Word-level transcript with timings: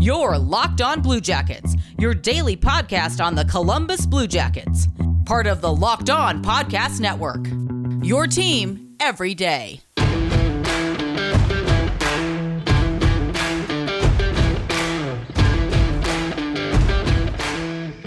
Your 0.00 0.38
Locked 0.38 0.80
On 0.80 1.02
Blue 1.02 1.20
Jackets, 1.20 1.74
your 1.98 2.14
daily 2.14 2.56
podcast 2.56 3.20
on 3.24 3.34
the 3.34 3.44
Columbus 3.44 4.06
Blue 4.06 4.28
Jackets, 4.28 4.86
part 5.24 5.48
of 5.48 5.60
the 5.60 5.74
Locked 5.74 6.08
On 6.08 6.40
Podcast 6.40 7.00
Network. 7.00 7.44
Your 8.06 8.28
team 8.28 8.94
every 9.00 9.34
day. 9.34 9.80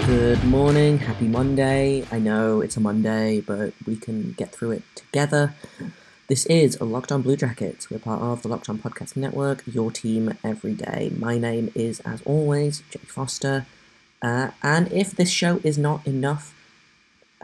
Good 0.06 0.46
morning, 0.46 0.98
happy 0.98 1.28
Monday. 1.28 2.06
I 2.10 2.20
know 2.20 2.62
it's 2.62 2.78
a 2.78 2.80
Monday, 2.80 3.42
but 3.42 3.74
we 3.86 3.98
can 3.98 4.32
get 4.32 4.54
through 4.54 4.72
it 4.72 4.84
together. 4.96 5.54
This 6.32 6.46
is 6.46 6.80
a 6.80 6.86
Locked 6.86 7.12
On 7.12 7.22
Blue 7.22 7.36
Jackets. 7.36 7.90
We're 7.90 8.00
part 8.00 8.22
of 8.22 8.42
the 8.42 8.48
Locked 8.48 8.70
On 8.70 8.80
Podcast 8.80 9.18
Network, 9.18 9.64
your 9.68 9.92
team 9.92 10.38
every 10.46 10.74
day. 10.74 11.12
My 11.18 11.38
name 11.38 11.74
is, 11.76 12.00
as 12.06 12.22
always, 12.22 12.84
Jake 12.90 13.10
Forster. 13.10 13.66
Uh, 14.22 14.52
and 14.64 14.90
if 14.94 15.12
this 15.12 15.30
show 15.30 15.60
is 15.62 15.78
not 15.78 16.08
enough 16.08 16.56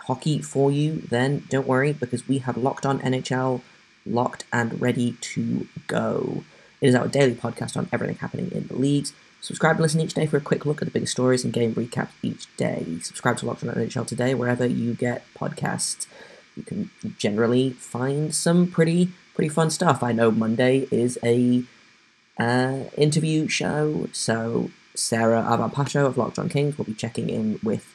hockey 0.03 0.41
for 0.41 0.71
you, 0.71 1.01
then 1.09 1.43
don't 1.49 1.67
worry 1.67 1.91
because 1.91 2.29
we 2.29 2.37
have 2.37 2.55
Locked 2.55 2.85
On 2.85 2.99
NHL 2.99 3.59
locked 4.05 4.45
and 4.53 4.79
ready 4.79 5.17
to 5.19 5.67
go. 5.87 6.45
It 6.79 6.87
is 6.87 6.95
our 6.95 7.09
daily 7.09 7.35
podcast 7.35 7.75
on 7.75 7.89
everything 7.91 8.15
happening 8.15 8.53
in 8.53 8.67
the 8.67 8.75
leagues. 8.77 9.11
Subscribe 9.41 9.75
and 9.75 9.81
listen 9.81 9.99
each 9.99 10.13
day 10.13 10.27
for 10.27 10.37
a 10.37 10.41
quick 10.41 10.65
look 10.65 10.81
at 10.81 10.85
the 10.85 10.91
biggest 10.91 11.11
stories 11.11 11.43
and 11.43 11.51
game 11.51 11.75
recaps 11.75 12.11
each 12.23 12.47
day. 12.55 12.85
Subscribe 13.01 13.35
to 13.39 13.47
Locked 13.47 13.65
On 13.65 13.69
NHL 13.69 14.07
today 14.07 14.33
wherever 14.33 14.65
you 14.65 14.93
get 14.93 15.25
podcasts 15.37 16.07
you 16.57 16.63
can 16.63 16.89
generally 17.17 17.69
find 17.71 18.33
some 18.33 18.67
pretty 18.67 19.09
pretty 19.35 19.49
fun 19.49 19.69
stuff. 19.69 20.01
I 20.01 20.11
know 20.11 20.31
Monday 20.31 20.87
is 20.89 21.19
a 21.23 21.63
uh, 22.39 22.79
interview 22.97 23.47
show, 23.47 24.09
so 24.11 24.71
Sarah 24.95 25.43
Avampacho 25.43 26.05
of 26.05 26.17
Locked 26.17 26.39
On 26.39 26.49
Kings 26.49 26.77
will 26.77 26.85
be 26.85 26.93
checking 26.93 27.29
in 27.29 27.59
with 27.61 27.93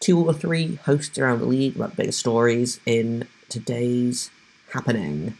two 0.00 0.24
or 0.26 0.32
three 0.32 0.76
hosts 0.76 1.18
around 1.18 1.40
the 1.40 1.46
league 1.46 1.76
about 1.76 1.90
the 1.90 1.96
biggest 1.96 2.20
stories 2.20 2.80
in 2.86 3.28
today's 3.48 4.30
happening. 4.72 5.36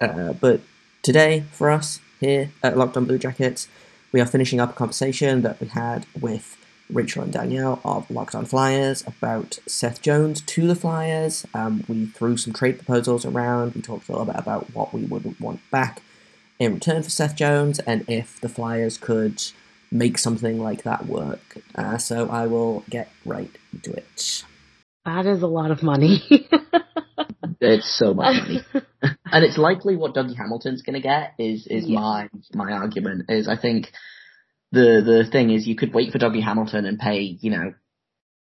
Uh, 0.00 0.32
but 0.34 0.60
today, 1.02 1.44
for 1.52 1.70
us 1.70 2.00
here 2.20 2.50
at 2.62 2.76
Locked 2.76 2.96
On 2.96 3.04
Blue 3.04 3.18
Jackets, 3.18 3.68
we 4.10 4.20
are 4.20 4.26
finishing 4.26 4.60
up 4.60 4.70
a 4.70 4.74
conversation 4.74 5.42
that 5.42 5.60
we 5.60 5.68
had 5.68 6.06
with 6.20 6.58
Rachel 6.92 7.22
and 7.22 7.32
Danielle 7.32 7.80
of 7.84 8.10
Locked 8.10 8.34
On 8.34 8.44
Flyers 8.44 9.02
about 9.06 9.58
Seth 9.66 10.02
Jones 10.02 10.40
to 10.42 10.66
the 10.66 10.74
Flyers. 10.74 11.46
Um, 11.54 11.84
we 11.88 12.06
threw 12.06 12.36
some 12.36 12.52
trade 12.52 12.76
proposals 12.76 13.24
around. 13.24 13.74
We 13.74 13.82
talked 13.82 14.08
a 14.08 14.12
little 14.12 14.26
bit 14.26 14.36
about 14.36 14.74
what 14.74 14.92
we 14.92 15.04
would 15.04 15.38
want 15.40 15.60
back 15.70 16.02
in 16.58 16.74
return 16.74 17.02
for 17.02 17.10
Seth 17.10 17.34
Jones 17.36 17.78
and 17.80 18.04
if 18.08 18.40
the 18.40 18.48
Flyers 18.48 18.98
could 18.98 19.42
make 19.90 20.18
something 20.18 20.58
like 20.58 20.82
that 20.84 21.06
work. 21.06 21.58
Uh, 21.74 21.98
so 21.98 22.28
I 22.28 22.46
will 22.46 22.84
get 22.88 23.10
right 23.24 23.50
into 23.72 23.92
it. 23.92 24.44
That 25.04 25.26
is 25.26 25.42
a 25.42 25.46
lot 25.48 25.70
of 25.70 25.82
money. 25.82 26.22
it's 27.60 27.98
so 27.98 28.14
much 28.14 28.36
money, 28.42 28.60
and 29.02 29.44
it's 29.44 29.58
likely 29.58 29.96
what 29.96 30.14
Dougie 30.14 30.36
Hamilton's 30.36 30.82
going 30.82 30.94
to 30.94 31.00
get. 31.00 31.34
Is 31.38 31.66
is 31.66 31.86
yeah. 31.86 31.98
my 31.98 32.28
my 32.54 32.72
argument? 32.72 33.24
Is 33.28 33.48
I 33.48 33.56
think 33.56 33.92
the 34.72 35.02
the 35.04 35.28
thing 35.30 35.50
is 35.50 35.66
you 35.66 35.76
could 35.76 35.94
wait 35.94 36.12
for 36.12 36.18
Dougie 36.18 36.42
Hamilton 36.42 36.86
and 36.86 36.98
pay, 36.98 37.20
you 37.40 37.50
know, 37.50 37.74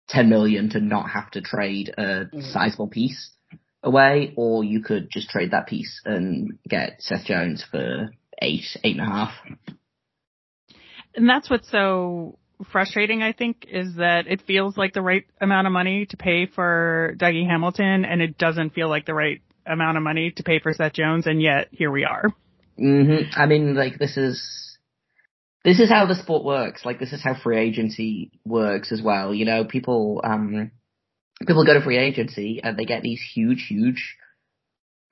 ten 0.08 0.30
million 0.30 0.70
to 0.70 0.80
not 0.80 1.10
have 1.10 1.32
to 1.32 1.42
trade 1.42 1.94
a 1.98 2.26
mm. 2.26 2.54
sizable 2.54 2.88
piece 2.88 3.32
away, 3.84 4.34
or 4.38 4.64
you 4.64 4.84
could 4.84 5.10
just 5.12 5.30
trade 5.30 5.52
that 5.52 5.68
piece 5.68 6.02
and 6.06 6.60
get 6.68 6.98
Seth 7.00 7.26
Jones 7.26 7.66
for 7.70 8.12
eight, 8.42 8.66
eight 8.84 8.98
and 8.98 9.08
a 9.08 9.12
half. 9.12 9.34
And 11.16 11.28
that's 11.28 11.50
what's 11.50 11.70
so 11.70 12.38
frustrating, 12.72 13.24
I 13.24 13.34
think, 13.34 13.66
is 13.70 13.96
that 13.96 14.28
it 14.28 14.44
feels 14.44 14.78
like 14.78 14.94
the 14.94 15.02
right 15.02 15.26
amount 15.42 15.68
of 15.68 15.74
money 15.74 16.06
to 16.06 16.18
pay 16.18 16.46
for 16.46 17.16
Dougie 17.18 17.48
Hamilton, 17.48 18.06
and 18.06 18.22
it 18.22 18.38
doesn't 18.38 18.74
feel 18.74 18.88
like 18.90 19.06
the 19.06 19.14
right 19.16 19.42
amount 19.66 19.98
of 19.98 20.04
money 20.04 20.32
to 20.32 20.44
pay 20.44 20.60
for 20.60 20.74
Seth 20.74 20.94
Jones, 20.94 21.26
and 21.26 21.42
yet 21.42 21.68
here 21.72 21.92
we 21.92 22.06
are. 22.06 22.32
Mm-hmm. 22.80 23.40
I 23.40 23.46
mean, 23.48 23.76
like 23.76 23.98
this 24.00 24.18
is 24.18 24.61
this 25.64 25.80
is 25.80 25.90
how 25.90 26.06
the 26.06 26.16
sport 26.16 26.44
works. 26.44 26.86
Like 26.86 27.00
this 27.00 27.14
is 27.14 27.24
how 27.24 27.36
free 27.36 27.60
agency 27.60 28.32
works 28.46 28.92
as 28.92 29.02
well. 29.02 29.34
You 29.34 29.46
know, 29.46 29.66
people 29.66 30.22
um 30.24 30.72
people 31.46 31.66
go 31.66 31.74
to 31.74 31.82
free 31.82 31.98
agency 31.98 32.62
and 32.64 32.78
they 32.78 32.86
get 32.86 33.04
these 33.04 33.22
huge, 33.34 33.68
huge 33.68 34.18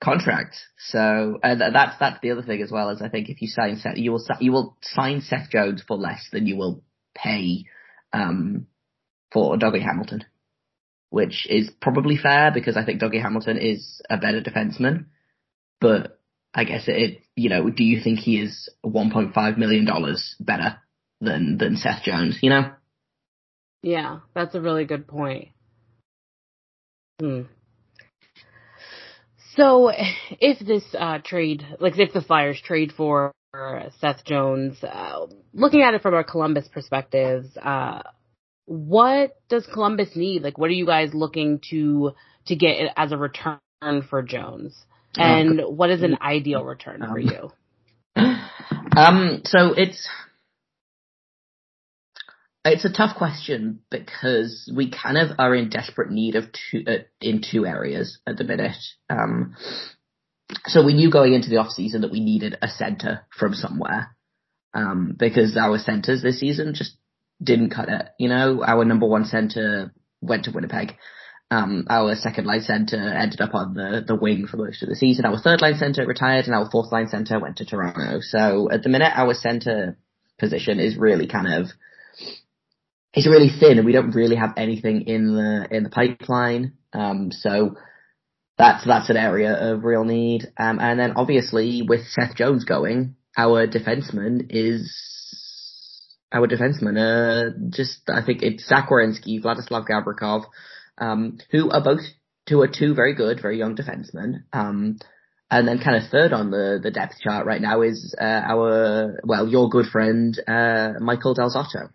contracts. 0.02 0.58
So 0.78 1.38
and 1.42 1.60
that's 1.60 1.98
that's 1.98 2.20
the 2.20 2.32
other 2.32 2.42
thing 2.42 2.62
as 2.62 2.70
well. 2.70 2.90
Is 2.90 3.02
I 3.02 3.08
think 3.08 3.28
if 3.28 3.40
you 3.42 3.48
sign 3.48 3.76
Seth, 3.76 3.96
you 3.96 4.12
will 4.12 4.24
you 4.40 4.52
will 4.52 4.76
sign 4.82 5.20
Seth 5.20 5.50
Jones 5.50 5.82
for 5.86 5.96
less 5.96 6.28
than 6.32 6.46
you 6.46 6.56
will 6.56 6.82
pay 7.14 7.64
um 8.12 8.66
for 9.32 9.56
Dougie 9.56 9.82
Hamilton, 9.82 10.24
which 11.10 11.46
is 11.48 11.70
probably 11.80 12.16
fair 12.16 12.50
because 12.52 12.76
I 12.76 12.84
think 12.84 13.00
Dougie 13.00 13.22
Hamilton 13.22 13.58
is 13.58 14.02
a 14.10 14.16
better 14.16 14.40
defenseman, 14.40 15.06
but 15.80 16.19
I 16.54 16.64
guess 16.64 16.84
it, 16.86 17.22
you 17.36 17.48
know, 17.48 17.70
do 17.70 17.84
you 17.84 18.00
think 18.02 18.18
he 18.18 18.40
is 18.40 18.68
$1.5 18.84 19.58
million 19.58 19.86
better 20.40 20.78
than, 21.20 21.58
than 21.58 21.76
Seth 21.76 22.02
Jones, 22.02 22.38
you 22.42 22.50
know? 22.50 22.72
Yeah, 23.82 24.20
that's 24.34 24.54
a 24.54 24.60
really 24.60 24.84
good 24.84 25.06
point. 25.06 25.48
Hmm. 27.20 27.42
So, 29.56 29.90
if 29.92 30.58
this 30.64 30.84
uh, 30.98 31.18
trade, 31.24 31.66
like 31.80 31.98
if 31.98 32.12
the 32.12 32.20
Flyers 32.20 32.60
trade 32.60 32.92
for 32.96 33.32
Seth 34.00 34.24
Jones, 34.24 34.82
uh, 34.82 35.26
looking 35.52 35.82
at 35.82 35.94
it 35.94 36.02
from 36.02 36.14
a 36.14 36.24
Columbus 36.24 36.68
perspective, 36.68 37.44
uh, 37.60 38.02
what 38.66 39.36
does 39.48 39.66
Columbus 39.72 40.14
need? 40.14 40.42
Like, 40.42 40.56
what 40.56 40.68
are 40.70 40.74
you 40.74 40.86
guys 40.86 41.12
looking 41.12 41.60
to 41.70 42.12
to 42.46 42.56
get 42.56 42.92
as 42.96 43.12
a 43.12 43.16
return 43.16 43.58
for 44.08 44.22
Jones? 44.22 44.76
And 45.16 45.60
what 45.66 45.90
is 45.90 46.02
an 46.02 46.18
ideal 46.20 46.64
return 46.64 47.00
for 47.00 47.18
um, 47.18 47.20
you? 47.20 47.52
Um, 48.96 49.42
so 49.44 49.72
it's 49.76 50.08
it's 52.64 52.84
a 52.84 52.92
tough 52.92 53.16
question 53.16 53.80
because 53.90 54.70
we 54.74 54.90
kind 54.90 55.16
of 55.16 55.38
are 55.38 55.54
in 55.54 55.70
desperate 55.70 56.10
need 56.10 56.34
of 56.34 56.44
two 56.52 56.84
uh, 56.86 56.98
in 57.20 57.42
two 57.42 57.66
areas 57.66 58.18
at 58.26 58.36
the 58.36 58.44
minute. 58.44 58.76
Um, 59.08 59.54
so 60.66 60.84
we 60.84 60.94
knew 60.94 61.10
going 61.10 61.34
into 61.34 61.48
the 61.48 61.58
off 61.58 61.70
season 61.70 62.02
that 62.02 62.10
we 62.10 62.20
needed 62.20 62.58
a 62.60 62.68
center 62.68 63.26
from 63.36 63.54
somewhere 63.54 64.16
um, 64.74 65.14
because 65.18 65.56
our 65.56 65.78
centers 65.78 66.22
this 66.22 66.40
season 66.40 66.74
just 66.74 66.96
didn't 67.42 67.70
cut 67.70 67.88
it. 67.88 68.08
You 68.18 68.28
know, 68.28 68.62
our 68.64 68.84
number 68.84 69.06
one 69.06 69.24
center 69.24 69.92
went 70.20 70.44
to 70.44 70.50
Winnipeg. 70.50 70.96
Um, 71.52 71.86
our 71.90 72.14
second 72.14 72.46
line 72.46 72.60
center 72.62 72.96
ended 72.96 73.40
up 73.40 73.54
on 73.54 73.74
the, 73.74 74.04
the 74.06 74.14
wing 74.14 74.46
for 74.46 74.56
most 74.56 74.84
of 74.84 74.88
the 74.88 74.94
season. 74.94 75.24
Our 75.24 75.38
third 75.38 75.60
line 75.60 75.74
center 75.76 76.06
retired 76.06 76.46
and 76.46 76.54
our 76.54 76.70
fourth 76.70 76.92
line 76.92 77.08
center 77.08 77.40
went 77.40 77.56
to 77.56 77.64
Toronto. 77.64 78.20
So 78.20 78.70
at 78.70 78.84
the 78.84 78.88
minute, 78.88 79.12
our 79.14 79.34
center 79.34 79.98
position 80.38 80.78
is 80.78 80.96
really 80.96 81.26
kind 81.26 81.52
of, 81.52 81.70
it's 83.12 83.26
really 83.26 83.50
thin 83.50 83.78
and 83.78 83.84
we 83.84 83.92
don't 83.92 84.14
really 84.14 84.36
have 84.36 84.54
anything 84.56 85.08
in 85.08 85.34
the, 85.34 85.66
in 85.72 85.82
the 85.82 85.90
pipeline. 85.90 86.74
Um, 86.92 87.32
so 87.32 87.74
that's, 88.56 88.84
that's 88.86 89.10
an 89.10 89.16
area 89.16 89.72
of 89.72 89.82
real 89.82 90.04
need. 90.04 90.52
Um, 90.56 90.78
and 90.78 91.00
then 91.00 91.14
obviously 91.16 91.82
with 91.82 92.06
Seth 92.06 92.36
Jones 92.36 92.64
going, 92.64 93.16
our 93.36 93.66
defenseman 93.66 94.46
is, 94.50 94.92
our 96.32 96.46
defenseman, 96.46 96.96
uh, 96.96 97.70
just, 97.70 98.08
I 98.08 98.24
think 98.24 98.42
it's 98.42 98.68
Zach 98.68 98.88
Werenski, 98.88 99.42
Vladislav 99.42 99.86
Gavrikov, 99.88 100.44
um, 101.00 101.38
who 101.50 101.70
are 101.70 101.82
both 101.82 102.00
two 102.48 102.60
are 102.60 102.68
two 102.68 102.94
very 102.94 103.14
good, 103.14 103.40
very 103.40 103.58
young 103.58 103.76
defensemen. 103.76 104.44
Um, 104.52 104.98
and 105.50 105.66
then 105.66 105.80
kind 105.82 105.96
of 105.96 106.10
third 106.10 106.32
on 106.32 106.50
the, 106.50 106.78
the 106.80 106.92
depth 106.92 107.14
chart 107.20 107.44
right 107.44 107.60
now 107.60 107.82
is 107.82 108.14
uh, 108.20 108.24
our 108.24 109.20
well 109.24 109.48
your 109.48 109.68
good 109.68 109.86
friend 109.86 110.38
uh, 110.46 110.92
Michael 111.00 111.34
Del 111.34 111.50
Zotto, 111.50 111.90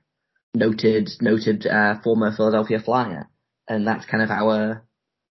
noted 0.54 1.10
noted 1.22 1.66
uh, 1.66 2.02
former 2.04 2.36
Philadelphia 2.36 2.80
Flyer, 2.84 3.30
and 3.70 3.88
that's 3.88 4.06
kind 4.06 4.24
of 4.24 4.30
our 4.30 4.86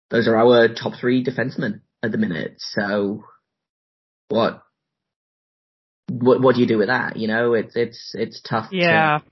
those 0.10 0.28
are 0.28 0.36
our 0.36 0.68
top 0.68 0.94
three 1.00 1.24
defensemen 1.24 1.82
at 2.04 2.12
the 2.12 2.18
minute. 2.18 2.56
So 2.58 3.24
what 4.28 4.64
what 6.10 6.42
what 6.42 6.56
do 6.56 6.62
you 6.62 6.68
do 6.68 6.78
with 6.78 6.88
that? 6.88 7.16
You 7.16 7.28
know, 7.28 7.54
it's 7.54 7.76
it's 7.76 8.12
it's 8.16 8.42
tough. 8.42 8.68
Yeah. 8.72 9.20
To, 9.20 9.26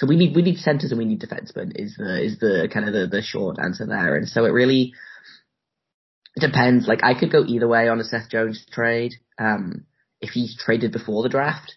so 0.00 0.06
we 0.06 0.16
need 0.16 0.34
we 0.34 0.40
need 0.40 0.56
centers 0.56 0.92
and 0.92 0.98
we 0.98 1.04
need 1.04 1.20
defensemen 1.20 1.72
is 1.74 1.96
the 1.98 2.24
is 2.24 2.38
the 2.38 2.70
kind 2.72 2.86
of 2.86 2.94
the, 2.94 3.06
the 3.06 3.20
short 3.20 3.58
answer 3.62 3.84
there. 3.84 4.16
And 4.16 4.26
so 4.26 4.46
it 4.46 4.52
really 4.52 4.94
depends. 6.38 6.88
Like 6.88 7.04
I 7.04 7.12
could 7.12 7.30
go 7.30 7.44
either 7.46 7.68
way 7.68 7.86
on 7.88 8.00
a 8.00 8.04
Seth 8.04 8.30
Jones 8.30 8.64
trade. 8.72 9.12
Um, 9.38 9.84
if 10.22 10.30
he's 10.30 10.56
traded 10.58 10.92
before 10.92 11.22
the 11.22 11.28
draft, 11.28 11.76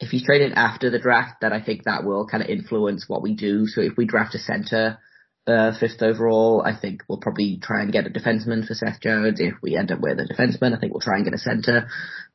if 0.00 0.10
he's 0.10 0.22
traded 0.22 0.52
after 0.52 0.90
the 0.90 0.98
draft, 0.98 1.40
then 1.40 1.54
I 1.54 1.62
think 1.62 1.84
that 1.84 2.04
will 2.04 2.26
kind 2.26 2.42
of 2.42 2.50
influence 2.50 3.06
what 3.08 3.22
we 3.22 3.34
do. 3.34 3.66
So 3.66 3.80
if 3.80 3.96
we 3.96 4.04
draft 4.04 4.34
a 4.34 4.38
center 4.38 4.98
uh, 5.46 5.72
fifth 5.78 6.02
overall. 6.02 6.62
I 6.64 6.78
think 6.78 7.04
we'll 7.08 7.18
probably 7.18 7.58
try 7.62 7.82
and 7.82 7.92
get 7.92 8.06
a 8.06 8.10
defenseman 8.10 8.66
for 8.66 8.74
Seth 8.74 9.00
Jones. 9.00 9.40
If 9.40 9.54
we 9.62 9.76
end 9.76 9.92
up 9.92 10.00
with 10.00 10.18
a 10.18 10.24
defenseman, 10.24 10.76
I 10.76 10.80
think 10.80 10.92
we'll 10.92 11.00
try 11.00 11.16
and 11.16 11.24
get 11.24 11.34
a 11.34 11.38
center. 11.38 11.88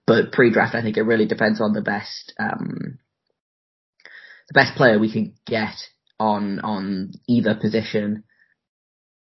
But 0.08 0.32
pre-draft, 0.32 0.76
I 0.76 0.82
think 0.82 0.98
it 0.98 1.04
really 1.04 1.28
depends 1.28 1.62
on 1.62 1.74
the 1.74 1.82
best, 1.82 2.34
um, 2.40 3.00
the 4.52 4.60
best 4.60 4.76
player 4.76 5.00
we 5.00 5.12
can 5.12 5.34
get 5.46 5.76
on 6.20 6.60
on 6.60 7.14
either 7.28 7.56
position. 7.56 8.24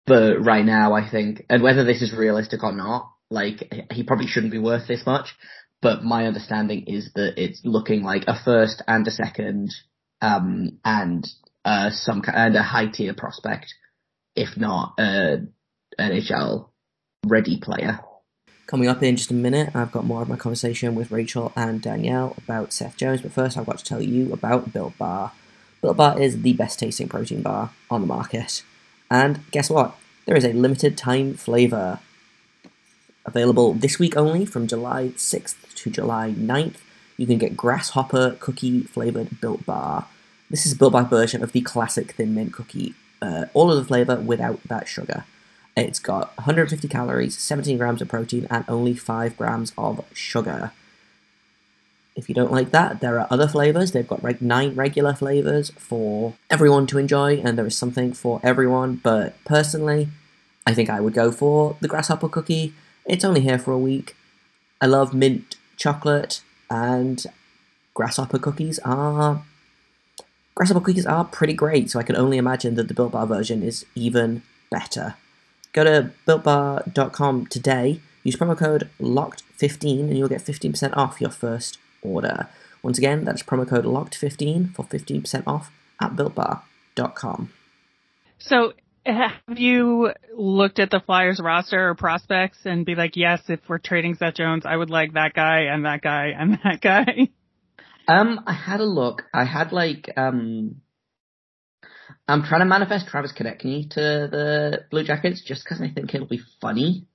But 0.06 0.38
right 0.38 0.64
now, 0.64 0.92
I 0.92 1.08
think, 1.08 1.44
and 1.48 1.62
whether 1.62 1.84
this 1.84 2.02
is 2.02 2.14
realistic 2.14 2.62
or 2.62 2.72
not, 2.72 3.10
like 3.30 3.72
he 3.90 4.04
probably 4.04 4.26
shouldn't 4.26 4.52
be 4.52 4.58
worth 4.58 4.86
this 4.86 5.04
much. 5.06 5.34
But 5.82 6.04
my 6.04 6.26
understanding 6.26 6.84
is 6.86 7.10
that 7.14 7.42
it's 7.42 7.60
looking 7.64 8.02
like 8.02 8.24
a 8.28 8.38
first 8.44 8.82
and 8.86 9.06
a 9.06 9.10
second, 9.10 9.70
um, 10.20 10.78
and 10.84 11.26
uh, 11.64 11.90
some 11.90 12.22
kind 12.22 12.36
and 12.36 12.56
a 12.56 12.62
high 12.62 12.86
tier 12.86 13.14
prospect, 13.14 13.74
if 14.34 14.56
not 14.56 14.94
a 14.98 15.38
NHL 15.98 16.68
ready 17.26 17.58
player. 17.60 18.00
Coming 18.66 18.88
up 18.88 19.00
in 19.00 19.14
just 19.14 19.30
a 19.30 19.34
minute, 19.34 19.70
I've 19.76 19.92
got 19.92 20.04
more 20.04 20.22
of 20.22 20.28
my 20.28 20.34
conversation 20.34 20.96
with 20.96 21.12
Rachel 21.12 21.52
and 21.54 21.80
Danielle 21.80 22.34
about 22.36 22.72
Seth 22.72 22.96
Jones, 22.96 23.22
but 23.22 23.30
first 23.30 23.56
I've 23.56 23.66
got 23.66 23.78
to 23.78 23.84
tell 23.84 24.02
you 24.02 24.32
about 24.32 24.72
Built 24.72 24.98
Bar. 24.98 25.30
Built 25.80 25.96
Bar 25.96 26.20
is 26.20 26.42
the 26.42 26.52
best 26.52 26.80
tasting 26.80 27.08
protein 27.08 27.42
bar 27.42 27.70
on 27.88 28.00
the 28.00 28.08
market. 28.08 28.64
And 29.08 29.48
guess 29.52 29.70
what? 29.70 29.96
There 30.24 30.36
is 30.36 30.44
a 30.44 30.52
limited 30.52 30.98
time 30.98 31.34
flavour 31.34 32.00
available 33.24 33.72
this 33.72 34.00
week 34.00 34.16
only 34.16 34.44
from 34.44 34.66
July 34.66 35.12
6th 35.14 35.72
to 35.76 35.90
July 35.90 36.34
9th. 36.36 36.78
You 37.16 37.28
can 37.28 37.38
get 37.38 37.56
grasshopper 37.56 38.36
cookie 38.40 38.80
flavoured 38.82 39.40
Built 39.40 39.64
Bar. 39.64 40.08
This 40.50 40.66
is 40.66 40.74
built 40.74 40.92
bar 40.92 41.04
version 41.04 41.40
of 41.40 41.52
the 41.52 41.60
classic 41.60 42.12
Thin 42.12 42.34
Mint 42.34 42.52
cookie. 42.52 42.94
Uh, 43.22 43.44
all 43.54 43.70
of 43.70 43.78
the 43.78 43.84
flavour 43.84 44.16
without 44.16 44.60
that 44.64 44.88
sugar. 44.88 45.24
It's 45.76 45.98
got 45.98 46.34
150 46.38 46.88
calories, 46.88 47.36
17 47.38 47.76
grams 47.76 48.00
of 48.00 48.08
protein, 48.08 48.46
and 48.50 48.64
only 48.66 48.94
5 48.94 49.36
grams 49.36 49.72
of 49.76 50.04
sugar. 50.14 50.72
If 52.14 52.30
you 52.30 52.34
don't 52.34 52.50
like 52.50 52.70
that, 52.70 53.00
there 53.00 53.20
are 53.20 53.26
other 53.28 53.46
flavours. 53.46 53.92
They've 53.92 54.08
got 54.08 54.24
like 54.24 54.40
nine 54.40 54.74
regular 54.74 55.12
flavours 55.14 55.70
for 55.76 56.32
everyone 56.48 56.86
to 56.86 56.98
enjoy, 56.98 57.36
and 57.44 57.58
there 57.58 57.66
is 57.66 57.76
something 57.76 58.14
for 58.14 58.40
everyone. 58.42 59.00
But 59.02 59.36
personally, 59.44 60.08
I 60.66 60.72
think 60.72 60.88
I 60.88 61.00
would 61.00 61.12
go 61.12 61.30
for 61.30 61.76
the 61.80 61.88
grasshopper 61.88 62.30
cookie. 62.30 62.72
It's 63.04 63.24
only 63.24 63.42
here 63.42 63.58
for 63.58 63.72
a 63.72 63.78
week. 63.78 64.16
I 64.80 64.86
love 64.86 65.12
mint 65.12 65.56
chocolate, 65.76 66.40
and 66.70 67.22
grasshopper 67.92 68.38
cookies 68.38 68.78
are 68.78 69.44
Grasshopper 70.56 70.80
cookies 70.80 71.04
are 71.04 71.26
pretty 71.26 71.52
great, 71.52 71.90
so 71.90 71.98
I 71.98 72.02
can 72.02 72.16
only 72.16 72.38
imagine 72.38 72.76
that 72.76 72.88
the 72.88 72.94
Built 72.94 73.12
Bar 73.12 73.26
version 73.26 73.62
is 73.62 73.84
even 73.94 74.42
better. 74.70 75.16
Go 75.76 75.84
to 75.84 76.10
builtbar.com 76.26 77.48
today, 77.48 78.00
use 78.24 78.34
promo 78.34 78.56
code 78.56 78.88
LOCKED15 78.98 80.00
and 80.00 80.16
you'll 80.16 80.26
get 80.26 80.40
15% 80.40 80.96
off 80.96 81.20
your 81.20 81.28
first 81.28 81.76
order. 82.00 82.48
Once 82.82 82.96
again, 82.96 83.26
that's 83.26 83.42
promo 83.42 83.68
code 83.68 83.84
LOCKED15 83.84 84.74
for 84.74 84.86
15% 84.86 85.42
off 85.46 85.70
at 86.00 86.12
builtbar.com. 86.12 87.52
So, 88.38 88.72
have 89.04 89.58
you 89.58 90.12
looked 90.34 90.78
at 90.78 90.90
the 90.90 91.00
Flyers 91.00 91.42
roster 91.44 91.90
or 91.90 91.94
prospects 91.94 92.60
and 92.64 92.86
be 92.86 92.94
like, 92.94 93.14
yes, 93.14 93.42
if 93.48 93.60
we're 93.68 93.76
trading 93.76 94.14
Seth 94.14 94.36
Jones, 94.36 94.64
I 94.64 94.74
would 94.74 94.88
like 94.88 95.12
that 95.12 95.34
guy 95.34 95.64
and 95.70 95.84
that 95.84 96.00
guy 96.00 96.32
and 96.38 96.58
that 96.64 96.80
guy? 96.80 97.28
Um, 98.08 98.40
I 98.46 98.54
had 98.54 98.80
a 98.80 98.84
look. 98.84 99.24
I 99.34 99.44
had 99.44 99.72
like 99.72 100.10
um, 100.16 100.80
I'm 102.28 102.42
trying 102.42 102.60
to 102.60 102.66
manifest 102.66 103.06
Travis 103.06 103.32
Konecny 103.32 103.88
to 103.90 104.00
the 104.00 104.84
Blue 104.90 105.04
Jackets 105.04 105.42
just 105.44 105.64
because 105.64 105.80
I 105.80 105.90
think 105.92 106.14
it'll 106.14 106.26
be 106.26 106.42
funny. 106.60 107.06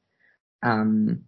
Um, 0.63 1.25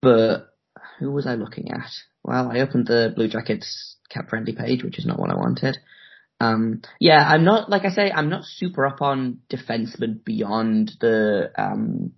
but 0.00 0.54
who 0.98 1.12
was 1.12 1.26
I 1.26 1.34
looking 1.34 1.70
at? 1.70 1.90
Well, 2.24 2.50
I 2.50 2.60
opened 2.60 2.86
the 2.86 3.12
Blue 3.14 3.28
Jackets 3.28 3.96
cap 4.08 4.30
friendly 4.30 4.54
page, 4.54 4.82
which 4.82 4.98
is 4.98 5.06
not 5.06 5.18
what 5.18 5.30
I 5.30 5.36
wanted. 5.36 5.78
Um, 6.40 6.82
yeah, 6.98 7.24
I'm 7.28 7.44
not 7.44 7.70
like 7.70 7.84
I 7.84 7.90
say, 7.90 8.10
I'm 8.10 8.28
not 8.28 8.44
super 8.44 8.86
up 8.86 9.00
on 9.00 9.40
defensemen 9.48 10.24
beyond 10.24 10.92
the 11.00 11.50
um, 11.56 12.12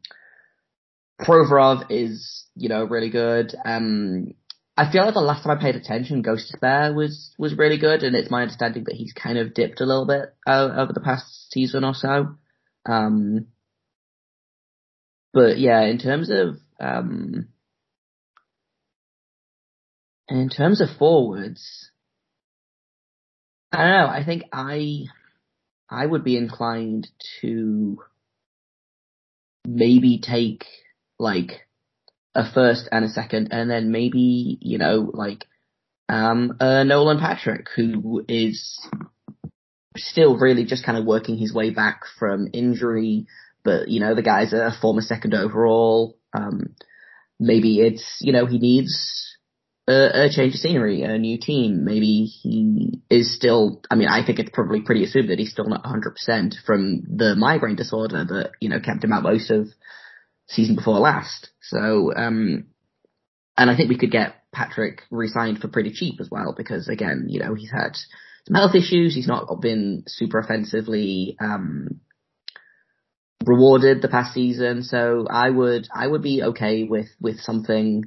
Provorov 1.20 1.86
is 1.90 2.46
you 2.54 2.68
know 2.68 2.84
really 2.84 3.10
good. 3.10 3.54
Um, 3.64 4.34
I 4.76 4.90
feel 4.90 5.04
like 5.04 5.14
the 5.14 5.20
last 5.20 5.44
time 5.44 5.56
I 5.56 5.60
paid 5.60 5.76
attention, 5.76 6.24
Gostisbehere 6.24 6.94
was 6.94 7.32
was 7.38 7.56
really 7.56 7.78
good, 7.78 8.02
and 8.02 8.16
it's 8.16 8.30
my 8.30 8.42
understanding 8.42 8.84
that 8.84 8.96
he's 8.96 9.12
kind 9.12 9.38
of 9.38 9.54
dipped 9.54 9.80
a 9.80 9.86
little 9.86 10.06
bit 10.06 10.34
uh, 10.46 10.70
over 10.76 10.92
the 10.92 11.00
past 11.00 11.52
season 11.52 11.84
or 11.84 11.94
so. 11.94 12.36
Um, 12.84 13.46
but 15.32 15.58
yeah, 15.58 15.82
in 15.82 15.98
terms 15.98 16.28
of 16.28 16.56
um, 16.80 17.48
in 20.28 20.48
terms 20.48 20.80
of 20.80 20.88
forwards, 20.98 21.90
I 23.70 23.78
don't 23.78 23.90
know. 23.90 24.06
I 24.08 24.24
think 24.24 24.42
I 24.52 25.04
I 25.88 26.04
would 26.04 26.24
be 26.24 26.36
inclined 26.36 27.06
to 27.40 27.98
maybe 29.66 30.20
take 30.20 30.64
like 31.18 31.66
a 32.34 32.50
first 32.52 32.88
and 32.90 33.04
a 33.04 33.08
second, 33.08 33.48
and 33.50 33.70
then 33.70 33.90
maybe 33.92 34.58
you 34.60 34.78
know 34.78 35.10
like 35.12 35.46
um, 36.08 36.56
uh, 36.60 36.84
Nolan 36.84 37.18
Patrick, 37.18 37.68
who 37.74 38.24
is 38.28 38.78
still 39.96 40.36
really 40.36 40.64
just 40.64 40.84
kind 40.84 40.98
of 40.98 41.04
working 41.04 41.36
his 41.36 41.54
way 41.54 41.70
back 41.70 42.02
from 42.18 42.48
injury, 42.52 43.26
but 43.62 43.88
you 43.88 44.00
know 44.00 44.14
the 44.14 44.22
guy's 44.22 44.52
a 44.52 44.72
former 44.80 45.00
second 45.00 45.34
overall. 45.34 46.18
Um, 46.32 46.74
maybe 47.38 47.80
it's 47.80 48.18
you 48.20 48.32
know 48.32 48.46
he 48.46 48.58
needs 48.58 49.36
a, 49.86 50.24
a, 50.24 50.30
change 50.30 50.54
of 50.54 50.60
scenery, 50.60 51.02
a 51.02 51.18
new 51.18 51.38
team. 51.38 51.84
Maybe 51.84 52.24
he 52.24 53.00
is 53.10 53.34
still. 53.34 53.82
I 53.90 53.94
mean, 53.94 54.08
I 54.08 54.24
think 54.24 54.38
it's 54.38 54.50
probably 54.52 54.82
pretty 54.82 55.04
assumed 55.04 55.30
that 55.30 55.38
he's 55.38 55.52
still 55.52 55.68
not 55.68 55.84
100% 55.84 56.54
from 56.66 57.02
the 57.16 57.34
migraine 57.36 57.76
disorder 57.76 58.24
that 58.24 58.52
you 58.60 58.68
know 58.68 58.80
kept 58.80 59.04
him 59.04 59.12
out 59.12 59.22
most 59.22 59.50
of 59.50 59.68
season 60.46 60.76
before 60.76 60.98
last. 60.98 61.50
So, 61.62 62.12
um, 62.14 62.66
and 63.56 63.70
I 63.70 63.76
think 63.76 63.88
we 63.88 63.98
could 63.98 64.10
get 64.10 64.34
Patrick 64.52 65.02
re-signed 65.10 65.58
for 65.58 65.68
pretty 65.68 65.92
cheap 65.92 66.20
as 66.20 66.28
well 66.30 66.54
because 66.56 66.88
again, 66.88 67.26
you 67.28 67.40
know, 67.40 67.54
he's 67.54 67.70
had 67.70 67.96
some 68.46 68.54
health 68.54 68.74
issues. 68.74 69.14
He's 69.14 69.28
not 69.28 69.48
been 69.60 70.04
super 70.06 70.38
offensively, 70.38 71.36
um, 71.40 72.00
rewarded 73.44 74.00
the 74.00 74.08
past 74.08 74.34
season. 74.34 74.82
So 74.82 75.26
I 75.28 75.50
would, 75.50 75.88
I 75.94 76.06
would 76.06 76.22
be 76.22 76.42
okay 76.42 76.84
with, 76.84 77.08
with 77.20 77.40
something, 77.40 78.04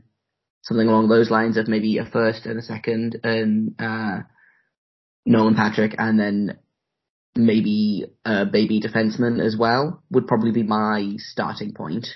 something 0.63 0.87
along 0.87 1.09
those 1.09 1.29
lines 1.29 1.57
of 1.57 1.67
maybe 1.67 1.97
a 1.97 2.05
first 2.05 2.45
and 2.45 2.59
a 2.59 2.63
second 2.63 3.19
and, 3.23 3.75
uh, 3.79 4.19
Nolan 5.25 5.55
Patrick 5.55 5.95
and 5.97 6.19
then 6.19 6.57
maybe 7.35 8.05
a 8.25 8.45
baby 8.45 8.81
defenseman 8.81 9.45
as 9.45 9.55
well 9.57 10.01
would 10.09 10.27
probably 10.27 10.51
be 10.51 10.63
my 10.63 11.15
starting 11.17 11.73
point. 11.73 12.07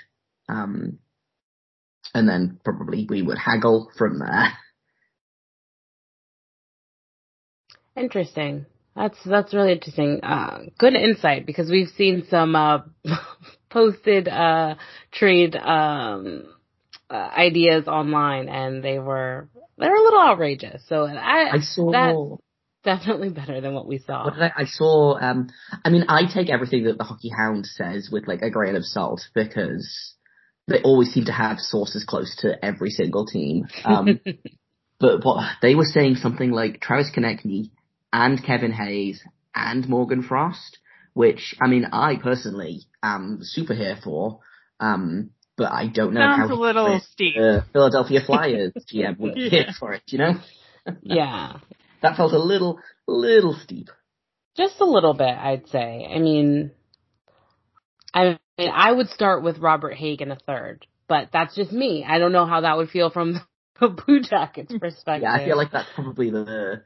Um, 0.51 0.99
and 2.13 2.27
then 2.27 2.59
probably 2.63 3.07
we 3.09 3.21
would 3.21 3.37
haggle 3.37 3.89
from 3.97 4.19
there. 4.19 4.53
Interesting. 7.95 8.65
That's 8.95 9.17
that's 9.25 9.53
really 9.53 9.71
interesting. 9.73 10.19
Uh, 10.23 10.63
good 10.77 10.95
insight 10.95 11.45
because 11.45 11.69
we've 11.69 11.89
seen 11.89 12.25
some 12.29 12.55
uh, 12.55 12.79
posted 13.69 14.27
uh, 14.27 14.75
trade 15.13 15.55
um, 15.55 16.43
uh, 17.09 17.13
ideas 17.13 17.87
online, 17.87 18.49
and 18.49 18.83
they 18.83 18.99
were 18.99 19.47
they're 19.77 19.95
a 19.95 20.03
little 20.03 20.21
outrageous. 20.21 20.83
So 20.87 21.05
I, 21.05 21.53
I 21.53 21.59
saw 21.59 22.37
that's 22.83 22.99
definitely 22.99 23.29
better 23.29 23.61
than 23.61 23.73
what 23.73 23.87
we 23.87 23.99
saw. 23.99 24.25
What 24.25 24.41
I, 24.41 24.51
I 24.57 24.65
saw? 24.65 25.17
Um, 25.17 25.49
I 25.85 25.89
mean, 25.89 26.05
I 26.09 26.23
take 26.33 26.49
everything 26.49 26.83
that 26.85 26.97
the 26.97 27.05
Hockey 27.05 27.29
Hound 27.29 27.65
says 27.65 28.09
with 28.11 28.27
like 28.27 28.41
a 28.41 28.49
grain 28.49 28.75
of 28.75 28.83
salt 28.83 29.21
because 29.33 30.15
they 30.71 30.81
always 30.81 31.11
seem 31.13 31.25
to 31.25 31.31
have 31.31 31.59
sources 31.59 32.03
close 32.03 32.35
to 32.37 32.63
every 32.63 32.89
single 32.89 33.25
team. 33.25 33.67
Um, 33.85 34.19
but 34.99 35.23
what 35.23 35.43
they 35.61 35.75
were 35.75 35.85
saying 35.85 36.15
something 36.15 36.51
like 36.51 36.79
Travis 36.79 37.11
Konecny 37.15 37.69
and 38.11 38.43
Kevin 38.43 38.71
Hayes 38.71 39.23
and 39.53 39.87
Morgan 39.87 40.23
Frost, 40.23 40.77
which 41.13 41.55
I 41.61 41.67
mean, 41.67 41.85
I 41.91 42.15
personally 42.15 42.81
am 43.03 43.39
super 43.41 43.73
here 43.73 43.97
for. 44.03 44.39
Um, 44.79 45.31
but 45.57 45.71
I 45.71 45.87
don't 45.87 46.13
know 46.13 46.21
Sounds 46.21 46.49
how 46.49 46.55
a 46.55 46.57
little 46.57 46.99
steep. 47.11 47.35
The 47.35 47.63
Philadelphia 47.71 48.21
Flyers 48.25 48.71
GM 48.91 49.19
would 49.19 49.35
be 49.35 49.49
here 49.49 49.67
for 49.79 49.93
it. 49.93 50.01
You 50.07 50.17
know? 50.17 50.33
yeah, 51.03 51.57
that 52.01 52.17
felt 52.17 52.33
a 52.33 52.39
little, 52.39 52.79
little 53.07 53.53
steep. 53.53 53.89
just 54.57 54.79
a 54.79 54.85
little 54.85 55.13
bit, 55.13 55.27
I'd 55.27 55.67
say. 55.67 56.07
I 56.11 56.17
mean, 56.17 56.71
I 58.13 58.39
mean, 58.61 58.71
I 58.73 58.91
would 58.91 59.09
start 59.09 59.43
with 59.43 59.57
Robert 59.59 59.93
Hagan 59.93 60.31
a 60.31 60.37
third, 60.37 60.85
but 61.07 61.29
that's 61.33 61.55
just 61.55 61.71
me. 61.71 62.05
I 62.07 62.19
don't 62.19 62.31
know 62.31 62.45
how 62.45 62.61
that 62.61 62.77
would 62.77 62.89
feel 62.89 63.09
from 63.09 63.39
the 63.79 63.87
Blue 63.89 64.21
Jackets 64.21 64.73
perspective. 64.79 65.23
Yeah, 65.23 65.33
I 65.33 65.45
feel 65.45 65.57
like 65.57 65.71
that's 65.71 65.89
probably 65.95 66.29
the. 66.31 66.83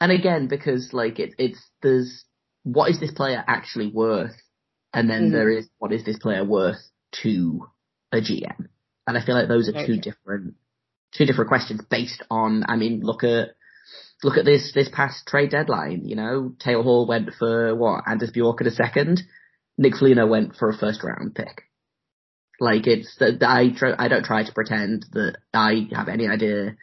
And 0.00 0.10
again, 0.12 0.48
because 0.48 0.90
like 0.92 1.18
it, 1.18 1.34
it's 1.38 1.60
there's 1.82 2.24
what 2.64 2.90
is 2.90 3.00
this 3.00 3.12
player 3.12 3.42
actually 3.46 3.88
worth 3.92 4.34
and 4.94 5.08
then 5.08 5.28
Mhm. 5.28 5.32
there 5.32 5.50
is 5.50 5.68
what 5.78 5.92
is 5.92 6.04
this 6.04 6.18
player 6.18 6.44
worth 6.44 6.78
to 7.22 7.66
a 8.12 8.18
GM, 8.20 8.66
and 9.06 9.16
I 9.18 9.24
feel 9.24 9.34
like 9.34 9.48
those 9.48 9.68
are 9.68 9.72
Very 9.72 9.86
two 9.86 9.92
true. 9.94 10.02
different 10.12 10.54
two 11.12 11.24
different 11.26 11.48
questions 11.48 11.82
based 11.90 12.22
on. 12.30 12.64
I 12.68 12.76
mean, 12.76 13.00
look 13.02 13.24
at 13.24 13.50
look 14.22 14.36
at 14.36 14.44
this 14.44 14.72
this 14.74 14.88
past 14.92 15.26
trade 15.26 15.50
deadline. 15.50 16.02
You 16.04 16.16
know, 16.16 16.54
Taylor 16.58 16.82
Hall 16.82 17.06
went 17.06 17.30
for 17.38 17.74
what 17.74 18.04
Anders 18.06 18.30
Bjork 18.32 18.60
at 18.60 18.66
a 18.66 18.70
second. 18.70 19.22
Nick 19.78 19.96
Foligno 19.96 20.26
went 20.26 20.56
for 20.56 20.68
a 20.70 20.76
first 20.76 21.02
round 21.02 21.34
pick. 21.34 21.62
Like 22.60 22.86
it's 22.86 23.16
that 23.18 23.42
I 23.42 23.70
try, 23.76 23.94
I 23.98 24.08
don't 24.08 24.24
try 24.24 24.44
to 24.44 24.52
pretend 24.52 25.06
that 25.12 25.38
I 25.52 25.88
have 25.92 26.08
any 26.08 26.28
idea 26.28 26.76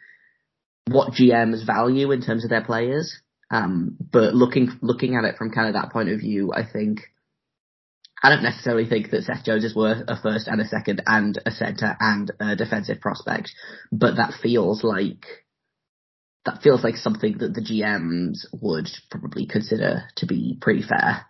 what 0.86 1.12
GMs 1.12 1.64
value 1.64 2.10
in 2.10 2.20
terms 2.22 2.44
of 2.44 2.50
their 2.50 2.64
players. 2.64 3.20
Um, 3.50 3.96
but 3.98 4.34
looking 4.34 4.70
looking 4.80 5.16
at 5.16 5.24
it 5.24 5.36
from 5.36 5.50
kind 5.50 5.68
of 5.68 5.74
that 5.74 5.92
point 5.92 6.08
of 6.08 6.20
view, 6.20 6.52
I 6.54 6.62
think 6.70 7.00
I 8.22 8.28
don't 8.28 8.42
necessarily 8.42 8.86
think 8.86 9.10
that 9.10 9.22
Seth 9.22 9.44
Jones 9.44 9.64
is 9.64 9.74
worth 9.74 10.04
a 10.06 10.20
first 10.20 10.46
and 10.46 10.60
a 10.60 10.66
second 10.66 11.02
and 11.06 11.38
a 11.46 11.50
centre 11.50 11.96
and 11.98 12.30
a 12.38 12.54
defensive 12.54 13.00
prospect, 13.00 13.50
but 13.90 14.16
that 14.16 14.34
feels 14.42 14.84
like 14.84 15.24
that 16.44 16.62
feels 16.62 16.84
like 16.84 16.96
something 16.96 17.38
that 17.38 17.54
the 17.54 17.60
GMs 17.60 18.46
would 18.60 18.88
probably 19.10 19.46
consider 19.46 20.04
to 20.16 20.26
be 20.26 20.56
pretty 20.60 20.82
fair. 20.82 21.26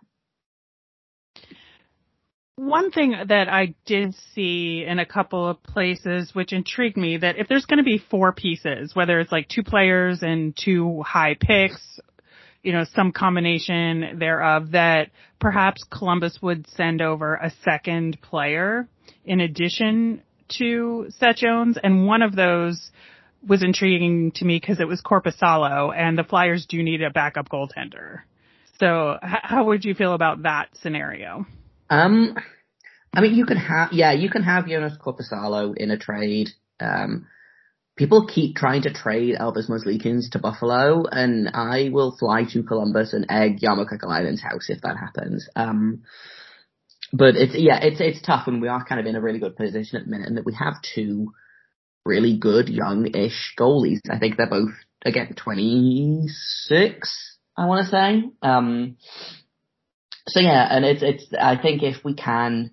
One 2.55 2.91
thing 2.91 3.15
that 3.27 3.49
I 3.49 3.75
did 3.85 4.13
see 4.33 4.85
in 4.87 4.99
a 4.99 5.05
couple 5.05 5.47
of 5.47 5.63
places 5.63 6.35
which 6.35 6.53
intrigued 6.53 6.97
me 6.97 7.17
that 7.17 7.37
if 7.37 7.47
there's 7.47 7.65
going 7.65 7.77
to 7.77 7.83
be 7.83 7.97
four 7.97 8.33
pieces, 8.33 8.95
whether 8.95 9.19
it's 9.19 9.31
like 9.31 9.47
two 9.47 9.63
players 9.63 10.21
and 10.21 10.55
two 10.55 11.01
high 11.01 11.35
picks, 11.39 11.99
you 12.61 12.73
know, 12.73 12.83
some 12.93 13.11
combination 13.11 14.19
thereof, 14.19 14.71
that 14.71 15.09
perhaps 15.39 15.83
Columbus 15.89 16.39
would 16.41 16.67
send 16.69 17.01
over 17.01 17.35
a 17.35 17.51
second 17.63 18.21
player 18.21 18.87
in 19.25 19.39
addition 19.39 20.21
to 20.59 21.07
Seth 21.09 21.37
Jones. 21.37 21.77
And 21.81 22.05
one 22.05 22.21
of 22.21 22.35
those 22.35 22.91
was 23.47 23.63
intriguing 23.63 24.31
to 24.35 24.45
me 24.45 24.59
because 24.59 24.79
it 24.79 24.87
was 24.87 25.01
Korpisalo 25.01 25.95
and 25.95 26.17
the 26.17 26.23
Flyers 26.23 26.65
do 26.67 26.83
need 26.83 27.01
a 27.01 27.09
backup 27.09 27.49
goaltender. 27.49 28.19
So 28.79 29.17
how 29.21 29.65
would 29.65 29.85
you 29.85 29.95
feel 29.95 30.13
about 30.13 30.43
that 30.43 30.69
scenario? 30.81 31.45
Um, 31.91 32.37
I 33.13 33.19
mean, 33.19 33.35
you 33.35 33.45
can 33.45 33.57
have, 33.57 33.91
yeah, 33.91 34.13
you 34.13 34.29
can 34.29 34.43
have 34.43 34.65
Joonas 34.65 34.97
Korpisalo 34.97 35.77
in 35.77 35.91
a 35.91 35.97
trade. 35.97 36.49
Um, 36.79 37.27
people 37.97 38.25
keep 38.25 38.55
trying 38.55 38.83
to 38.83 38.93
trade 38.93 39.35
Elvis 39.37 39.69
Merzlikins 39.69 40.31
to 40.31 40.39
Buffalo, 40.39 41.03
and 41.11 41.49
I 41.53 41.89
will 41.91 42.15
fly 42.17 42.45
to 42.53 42.63
Columbus 42.63 43.11
and 43.11 43.25
egg 43.29 43.59
Jarmo 43.59 43.85
Kekalainen's 43.85 44.41
house 44.41 44.69
if 44.69 44.81
that 44.81 44.95
happens. 44.97 45.49
Um, 45.55 46.03
but 47.11 47.35
it's, 47.35 47.55
yeah, 47.55 47.83
it's, 47.83 47.99
it's 47.99 48.21
tough, 48.21 48.47
and 48.47 48.61
we 48.61 48.69
are 48.69 48.85
kind 48.85 49.01
of 49.01 49.05
in 49.05 49.17
a 49.17 49.21
really 49.21 49.39
good 49.39 49.57
position 49.57 49.97
at 49.97 50.05
the 50.05 50.11
minute, 50.11 50.29
and 50.29 50.37
that 50.37 50.45
we 50.45 50.53
have 50.53 50.75
two 50.95 51.33
really 52.05 52.37
good 52.37 52.69
young-ish 52.69 53.55
goalies. 53.59 53.99
I 54.09 54.17
think 54.17 54.37
they're 54.37 54.49
both, 54.49 54.71
again, 55.03 55.35
26, 55.35 57.37
I 57.57 57.65
want 57.65 57.85
to 57.85 57.91
say. 57.91 58.23
Um, 58.41 58.95
so 60.27 60.39
yeah, 60.39 60.67
and 60.69 60.85
it's 60.85 61.01
it's. 61.01 61.25
I 61.39 61.57
think 61.57 61.83
if 61.83 62.03
we 62.03 62.13
can, 62.13 62.71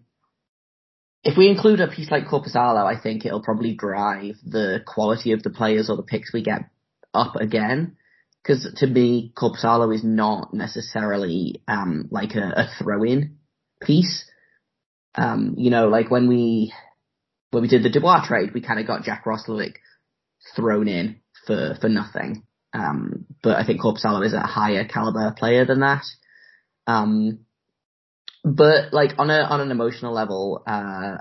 if 1.25 1.37
we 1.37 1.49
include 1.49 1.81
a 1.81 1.89
piece 1.89 2.11
like 2.11 2.27
Korpisalo, 2.27 2.85
I 2.85 3.01
think 3.01 3.25
it'll 3.25 3.43
probably 3.43 3.75
drive 3.75 4.37
the 4.45 4.81
quality 4.87 5.33
of 5.33 5.43
the 5.43 5.51
players 5.51 5.89
or 5.89 5.97
the 5.97 6.03
picks 6.03 6.33
we 6.33 6.43
get 6.43 6.71
up 7.15 7.37
again. 7.37 7.97
Because 8.43 8.73
to 8.77 8.87
me, 8.87 9.33
Korpisalo 9.37 9.95
is 9.95 10.05
not 10.05 10.53
necessarily 10.53 11.63
um 11.67 12.09
like 12.11 12.35
a, 12.35 12.53
a 12.57 12.69
throw-in 12.79 13.39
piece. 13.83 14.25
Um, 15.15 15.55
you 15.57 15.71
know, 15.71 15.89
like 15.89 16.11
when 16.11 16.29
we 16.29 16.73
when 17.51 17.63
we 17.63 17.69
did 17.69 17.83
the 17.83 17.91
Dubois 17.91 18.27
trade, 18.27 18.53
we 18.53 18.61
kind 18.61 18.79
of 18.79 18.87
got 18.87 19.05
Jack 19.05 19.25
Roslovic 19.25 19.75
thrown 20.55 20.87
in 20.87 21.21
for 21.47 21.77
for 21.81 21.89
nothing. 21.89 22.45
Um, 22.75 23.25
but 23.43 23.57
I 23.57 23.65
think 23.65 23.81
Korpisalo 23.81 24.25
is 24.25 24.35
a 24.35 24.41
higher 24.41 24.85
caliber 24.85 25.35
player 25.37 25.65
than 25.65 25.81
that. 25.81 26.05
Um, 26.89 27.41
but 28.45 28.93
like 28.93 29.13
on 29.19 29.31
a 29.31 29.41
on 29.41 29.61
an 29.61 29.71
emotional 29.71 30.15
level, 30.15 30.63
uh, 30.67 31.19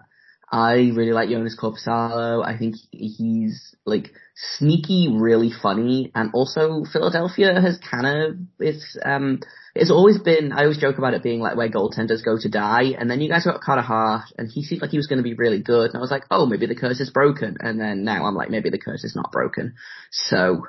I 0.50 0.74
really 0.96 1.12
like 1.12 1.28
Joonas 1.28 1.60
Korpisalo. 1.60 2.46
I 2.46 2.58
think 2.58 2.76
he's 2.92 3.76
like 3.86 4.14
sneaky, 4.58 5.10
really 5.14 5.52
funny, 5.52 6.12
and 6.16 6.32
also 6.34 6.86
Philadelphia 6.92 7.60
has 7.60 7.78
kind 7.80 8.08
of 8.08 8.38
it's 8.60 8.98
um 9.04 9.42
it's 9.76 9.92
always 9.92 10.20
been. 10.20 10.54
I 10.54 10.64
always 10.64 10.78
joke 10.78 10.98
about 10.98 11.14
it 11.16 11.22
being 11.22 11.42
like 11.42 11.58
where 11.58 11.70
goaltenders 11.70 12.24
go 12.24 12.38
to 12.40 12.50
die, 12.50 12.96
and 12.98 13.12
then 13.12 13.20
you 13.20 13.30
guys 13.30 13.44
got 13.44 13.60
Carter 13.60 13.82
Hart, 13.82 14.26
and 14.38 14.50
he 14.50 14.64
seemed 14.64 14.82
like 14.82 14.92
he 14.92 14.98
was 14.98 15.08
going 15.08 15.18
to 15.18 15.24
be 15.24 15.34
really 15.34 15.62
good, 15.62 15.88
and 15.88 15.98
I 15.98 16.00
was 16.00 16.12
like, 16.12 16.24
oh, 16.32 16.46
maybe 16.46 16.66
the 16.66 16.76
curse 16.76 17.02
is 17.02 17.10
broken, 17.10 17.58
and 17.60 17.80
then 17.80 18.06
now 18.06 18.26
I'm 18.26 18.36
like, 18.36 18.50
maybe 18.50 18.70
the 18.70 18.80
curse 18.80 19.04
is 19.04 19.16
not 19.16 19.34
broken. 19.34 19.76
So 20.12 20.62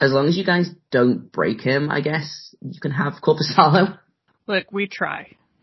as 0.00 0.10
long 0.10 0.26
as 0.26 0.36
you 0.36 0.44
guys 0.44 0.68
don't 0.90 1.30
break 1.30 1.60
him, 1.60 1.90
I 1.90 2.00
guess 2.00 2.54
you 2.60 2.80
can 2.80 2.90
have 2.90 3.14
Korpisalo. 3.22 3.98
Look, 4.46 4.70
we 4.70 4.86
try. 4.86 5.32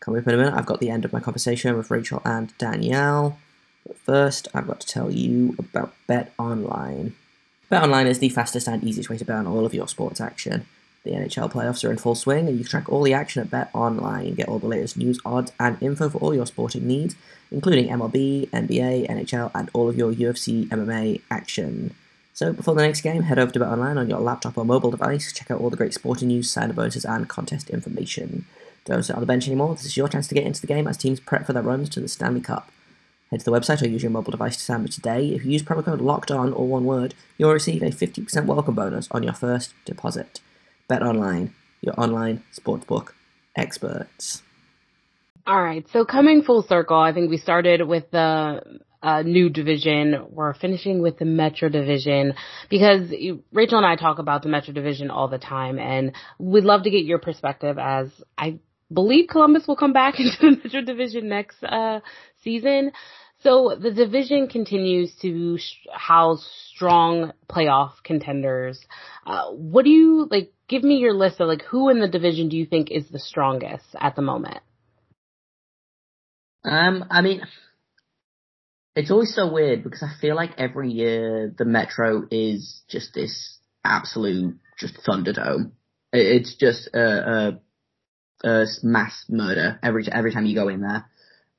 Coming 0.00 0.20
up 0.20 0.26
in 0.26 0.34
a 0.34 0.36
minute, 0.36 0.54
I've 0.54 0.66
got 0.66 0.80
the 0.80 0.90
end 0.90 1.04
of 1.04 1.12
my 1.12 1.20
conversation 1.20 1.76
with 1.76 1.90
Rachel 1.90 2.20
and 2.24 2.56
Danielle. 2.58 3.38
But 3.86 3.96
first, 3.98 4.48
I've 4.52 4.66
got 4.66 4.80
to 4.80 4.86
tell 4.86 5.12
you 5.12 5.54
about 5.58 5.94
Bet 6.08 6.32
Online. 6.38 7.14
Bet 7.68 7.82
Online 7.84 8.08
is 8.08 8.18
the 8.18 8.28
fastest 8.28 8.66
and 8.66 8.82
easiest 8.82 9.08
way 9.08 9.18
to 9.18 9.24
bet 9.24 9.36
on 9.36 9.46
all 9.46 9.64
of 9.64 9.74
your 9.74 9.86
sports 9.86 10.20
action. 10.20 10.66
The 11.04 11.12
NHL 11.12 11.50
playoffs 11.52 11.88
are 11.88 11.90
in 11.90 11.98
full 11.98 12.14
swing, 12.14 12.48
and 12.48 12.58
you 12.58 12.64
can 12.64 12.70
track 12.70 12.88
all 12.88 13.02
the 13.02 13.14
action 13.14 13.42
at 13.42 13.50
Bet 13.50 13.70
Online. 13.74 14.34
Get 14.34 14.48
all 14.48 14.58
the 14.58 14.68
latest 14.68 14.96
news, 14.96 15.18
odds, 15.24 15.52
and 15.58 15.80
info 15.80 16.08
for 16.08 16.18
all 16.18 16.34
your 16.34 16.46
sporting 16.46 16.86
needs, 16.86 17.16
including 17.50 17.88
MLB, 17.88 18.48
NBA, 18.50 19.08
NHL, 19.08 19.50
and 19.54 19.70
all 19.72 19.88
of 19.88 19.96
your 19.96 20.12
UFC 20.12 20.68
MMA 20.68 21.20
action. 21.30 21.94
So 22.34 22.52
before 22.52 22.74
the 22.74 22.82
next 22.82 23.02
game, 23.02 23.22
head 23.22 23.38
over 23.38 23.52
to 23.52 23.58
Bet 23.58 23.68
Online 23.68 23.98
on 23.98 24.08
your 24.08 24.20
laptop 24.20 24.56
or 24.56 24.64
mobile 24.64 24.90
device. 24.90 25.32
Check 25.32 25.50
out 25.50 25.60
all 25.60 25.70
the 25.70 25.76
great 25.76 25.92
sporting 25.92 26.28
news, 26.28 26.50
sign-up 26.50 26.76
bonuses, 26.76 27.04
and 27.04 27.28
contest 27.28 27.68
information. 27.68 28.46
Don't 28.84 29.02
sit 29.02 29.14
on 29.14 29.20
the 29.20 29.26
bench 29.26 29.46
anymore. 29.46 29.74
This 29.74 29.84
is 29.84 29.96
your 29.96 30.08
chance 30.08 30.28
to 30.28 30.34
get 30.34 30.46
into 30.46 30.60
the 30.60 30.66
game 30.66 30.88
as 30.88 30.96
teams 30.96 31.20
prep 31.20 31.46
for 31.46 31.52
their 31.52 31.62
runs 31.62 31.88
to 31.90 32.00
the 32.00 32.08
Stanley 32.08 32.40
Cup. 32.40 32.70
Head 33.30 33.40
to 33.40 33.44
the 33.44 33.52
website 33.52 33.82
or 33.82 33.88
use 33.88 34.02
your 34.02 34.10
mobile 34.10 34.30
device 34.30 34.56
to 34.56 34.62
sign 34.62 34.84
up 34.84 34.90
today. 34.90 35.28
If 35.28 35.44
you 35.44 35.52
use 35.52 35.62
promo 35.62 35.84
code 35.84 36.00
LOCKED 36.00 36.30
ON 36.30 36.52
or 36.52 36.66
one 36.66 36.84
word, 36.84 37.14
you'll 37.38 37.52
receive 37.52 37.82
a 37.82 37.86
50% 37.86 38.46
welcome 38.46 38.74
bonus 38.74 39.08
on 39.10 39.22
your 39.22 39.32
first 39.34 39.74
deposit. 39.84 40.40
Bet 40.88 41.02
Online, 41.02 41.54
your 41.80 41.98
online 42.00 42.42
sportsbook 42.52 43.12
experts. 43.56 44.42
All 45.46 45.62
right. 45.62 45.86
So 45.88 46.04
coming 46.04 46.42
full 46.42 46.62
circle, 46.62 46.98
I 46.98 47.12
think 47.12 47.30
we 47.30 47.36
started 47.36 47.82
with 47.86 48.10
the 48.10 48.62
uh, 49.02 49.22
new 49.22 49.48
division. 49.50 50.26
We're 50.30 50.54
finishing 50.54 51.02
with 51.02 51.18
the 51.18 51.24
Metro 51.24 51.68
division 51.68 52.34
because 52.70 53.10
you- 53.10 53.42
Rachel 53.52 53.78
and 53.78 53.86
I 53.86 53.96
talk 53.96 54.18
about 54.18 54.42
the 54.42 54.48
Metro 54.48 54.72
division 54.72 55.10
all 55.10 55.28
the 55.28 55.38
time, 55.38 55.78
and 55.78 56.12
we'd 56.38 56.64
love 56.64 56.84
to 56.84 56.90
get 56.90 57.04
your 57.04 57.18
perspective 57.18 57.78
as 57.78 58.08
I 58.38 58.58
believe 58.92 59.28
Columbus 59.28 59.66
will 59.66 59.76
come 59.76 59.92
back 59.92 60.14
into 60.20 60.36
the 60.40 60.50
Metro 60.62 60.82
division 60.82 61.28
next 61.28 61.62
uh, 61.64 62.00
season. 62.42 62.92
So 63.42 63.76
the 63.80 63.90
division 63.90 64.46
continues 64.46 65.12
to 65.22 65.58
sh- 65.58 65.86
house 65.92 66.48
strong 66.74 67.32
playoff 67.50 67.90
contenders. 68.04 68.80
Uh, 69.26 69.50
what 69.50 69.84
do 69.84 69.90
you 69.90 70.28
like? 70.30 70.52
Give 70.68 70.84
me 70.84 70.96
your 70.98 71.12
list 71.12 71.40
of 71.40 71.48
like 71.48 71.62
who 71.62 71.88
in 71.88 72.00
the 72.00 72.08
division 72.08 72.48
do 72.48 72.56
you 72.56 72.66
think 72.66 72.90
is 72.90 73.08
the 73.08 73.18
strongest 73.18 73.84
at 74.00 74.14
the 74.14 74.22
moment? 74.22 74.58
Um, 76.64 77.04
I 77.10 77.22
mean, 77.22 77.42
it's 78.94 79.10
always 79.10 79.34
so 79.34 79.50
weird 79.52 79.82
because 79.82 80.02
I 80.02 80.12
feel 80.20 80.36
like 80.36 80.52
every 80.58 80.90
year 80.90 81.52
the 81.56 81.64
Metro 81.64 82.26
is 82.30 82.82
just 82.88 83.14
this 83.14 83.58
absolute 83.84 84.58
just 84.78 84.94
thunderdome. 85.06 85.72
It- 86.12 86.26
It's 86.42 86.54
just 86.56 86.88
a, 86.94 87.58
a, 88.44 88.48
a 88.48 88.66
mass 88.82 89.24
murder 89.28 89.78
every 89.82 90.04
every 90.10 90.32
time 90.32 90.46
you 90.46 90.54
go 90.54 90.68
in 90.68 90.80
there. 90.82 91.06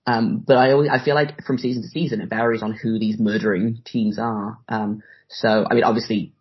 Um, 0.05 0.43
but 0.45 0.57
I 0.57 0.71
always 0.73 0.89
I 0.91 1.03
feel 1.03 1.15
like 1.15 1.43
from 1.45 1.57
season 1.57 1.81
to 1.83 1.87
season 1.89 2.21
it 2.21 2.29
varies 2.29 2.61
on 2.61 2.73
who 2.73 2.99
these 2.99 3.19
murdering 3.19 3.79
teams 3.85 4.19
are. 4.19 4.59
Um, 4.67 5.01
so 5.29 5.65
I 5.69 5.73
mean 5.75 5.83
obviously 5.85 6.33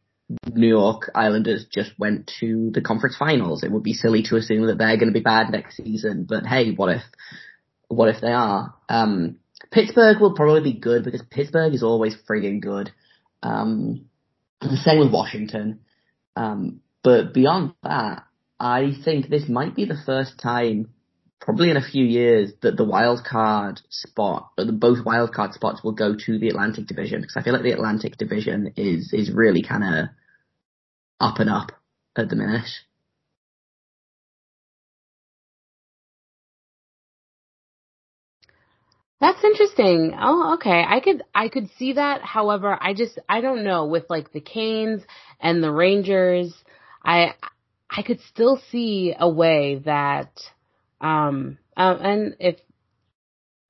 New 0.52 0.68
York 0.68 1.10
Islanders 1.14 1.66
just 1.70 1.92
went 1.98 2.30
to 2.40 2.70
the 2.72 2.80
conference 2.80 3.16
finals. 3.16 3.62
It 3.62 3.70
would 3.70 3.82
be 3.82 3.92
silly 3.92 4.22
to 4.24 4.36
assume 4.36 4.66
that 4.66 4.78
they're 4.78 4.96
going 4.96 5.12
to 5.12 5.18
be 5.18 5.20
bad 5.20 5.50
next 5.50 5.76
season. 5.76 6.26
But 6.28 6.44
hey, 6.44 6.72
what 6.72 6.90
if 6.96 7.02
what 7.88 8.08
if 8.08 8.20
they 8.20 8.32
are? 8.32 8.74
Um, 8.88 9.36
Pittsburgh 9.72 10.20
will 10.20 10.34
probably 10.34 10.72
be 10.72 10.78
good 10.78 11.02
because 11.02 11.22
Pittsburgh 11.30 11.74
is 11.74 11.82
always 11.82 12.14
friggin' 12.28 12.60
good. 12.60 12.92
Um, 13.42 14.06
the 14.60 14.76
same 14.76 15.00
with 15.00 15.12
Washington. 15.12 15.80
Um, 16.36 16.80
but 17.02 17.34
beyond 17.34 17.74
that, 17.82 18.24
I 18.60 18.92
think 19.04 19.28
this 19.28 19.48
might 19.48 19.74
be 19.74 19.86
the 19.86 20.00
first 20.06 20.38
time, 20.38 20.90
probably 21.40 21.70
in 21.70 21.76
a 21.76 21.82
few 21.82 22.04
years, 22.04 22.52
that 22.60 22.76
the 22.76 22.84
wild 22.84 23.24
card 23.24 23.80
spot, 23.88 24.50
both 24.56 25.04
wild 25.04 25.32
card 25.32 25.54
spots 25.54 25.82
will 25.82 25.92
go 25.92 26.14
to 26.14 26.38
the 26.38 26.48
Atlantic 26.48 26.86
Division 26.86 27.22
because 27.22 27.36
I 27.36 27.42
feel 27.42 27.54
like 27.54 27.62
the 27.62 27.72
Atlantic 27.72 28.16
Division 28.18 28.74
is 28.76 29.12
is 29.12 29.32
really 29.32 29.62
kind 29.62 29.82
of 29.82 30.08
up 31.18 31.40
and 31.40 31.50
up 31.50 31.72
at 32.16 32.28
the 32.28 32.36
minute. 32.36 32.68
That's 39.22 39.44
interesting. 39.44 40.16
Oh, 40.20 40.54
okay. 40.54 40.84
I 40.84 40.98
could 40.98 41.22
I 41.32 41.48
could 41.48 41.70
see 41.78 41.92
that. 41.92 42.22
However, 42.22 42.76
I 42.78 42.92
just 42.92 43.20
I 43.28 43.40
don't 43.40 43.62
know 43.62 43.86
with 43.86 44.10
like 44.10 44.32
the 44.32 44.40
Canes 44.40 45.00
and 45.40 45.62
the 45.62 45.70
Rangers. 45.70 46.52
I 47.04 47.34
I 47.88 48.02
could 48.02 48.18
still 48.22 48.60
see 48.72 49.14
a 49.16 49.28
way 49.28 49.80
that 49.84 50.32
um 51.00 51.58
um 51.76 51.98
and 52.00 52.36
if 52.40 52.56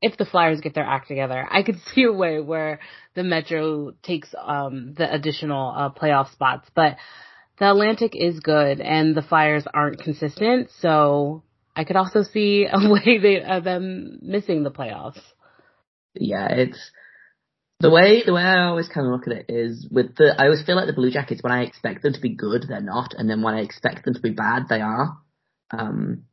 if 0.01 0.17
the 0.17 0.25
Flyers 0.25 0.63
get 0.63 0.75
their 0.75 0.87
act 0.87 1.09
together, 1.09 1.47
I 1.51 1.63
could 1.63 1.81
see 1.95 2.05
a 2.05 2.13
way 2.13 2.41
where 2.41 2.81
the 3.15 3.23
Metro 3.23 3.91
takes 4.03 4.35
um 4.43 4.95
the 4.95 5.13
additional 5.13 5.75
uh, 5.77 5.91
playoff 5.91 6.33
spots, 6.33 6.71
but 6.75 6.97
the 7.59 7.69
Atlantic 7.69 8.17
is 8.17 8.41
good 8.41 8.81
and 8.81 9.15
the 9.15 9.21
Flyers 9.21 9.65
aren't 9.75 10.01
consistent, 10.01 10.71
so 10.81 11.43
I 11.77 11.85
could 11.85 11.97
also 11.97 12.23
see 12.23 12.67
a 12.73 12.91
way 12.91 13.19
they 13.19 13.43
uh, 13.43 13.61
them 13.61 14.19
missing 14.23 14.63
the 14.63 14.71
playoffs 14.71 15.21
yeah, 16.15 16.49
it's 16.51 16.91
the 17.81 17.91
way 17.91 18.23
the 18.25 18.33
way 18.33 18.43
I 18.43 18.67
always 18.67 18.89
kind 18.89 19.07
of 19.07 19.13
look 19.13 19.27
at 19.27 19.33
it 19.33 19.47
is 19.49 19.89
with 19.91 20.15
the 20.17 20.35
I 20.39 20.45
always 20.45 20.63
feel 20.63 20.77
like 20.77 20.87
the 20.87 20.93
Blue 20.93 21.11
Jackets 21.11 21.43
when 21.43 21.53
I 21.53 21.65
expect 21.65 22.03
them 22.03 22.13
to 22.13 22.21
be 22.21 22.35
good 22.35 22.65
they're 22.69 22.81
not, 22.81 23.15
and 23.15 23.29
then 23.29 23.43
when 23.43 23.55
I 23.55 23.61
expect 23.61 24.05
them 24.05 24.15
to 24.15 24.21
be 24.21 24.31
bad 24.31 24.69
they 24.69 24.81
are. 24.81 25.19
Um, 25.71 26.25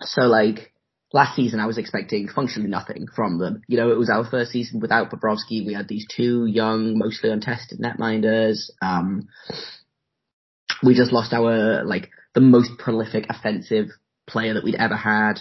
so 0.00 0.22
like 0.22 0.72
last 1.12 1.34
season 1.34 1.60
I 1.60 1.66
was 1.66 1.78
expecting 1.78 2.28
functionally 2.28 2.68
nothing 2.68 3.06
from 3.14 3.38
them. 3.38 3.62
You 3.68 3.78
know, 3.78 3.90
it 3.90 3.98
was 3.98 4.10
our 4.10 4.28
first 4.28 4.50
season 4.50 4.80
without 4.80 5.10
Bobrovsky. 5.10 5.64
We 5.64 5.72
had 5.72 5.88
these 5.88 6.06
two 6.14 6.44
young, 6.44 6.98
mostly 6.98 7.30
untested 7.30 7.80
netminders. 7.80 8.70
Um, 8.82 9.28
we 10.82 10.94
just 10.94 11.12
lost 11.12 11.32
our 11.32 11.84
like 11.84 12.10
the 12.34 12.40
most 12.40 12.72
prolific 12.78 13.26
offensive 13.30 13.86
player 14.26 14.54
that 14.54 14.64
we'd 14.64 14.74
ever 14.74 14.96
had, 14.96 15.40